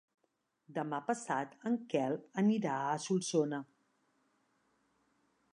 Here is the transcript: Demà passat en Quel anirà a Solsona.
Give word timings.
Demà 0.77 0.99
passat 1.09 1.53
en 1.71 1.77
Quel 1.93 2.17
anirà 2.45 2.75
a 2.87 2.97
Solsona. 3.07 3.63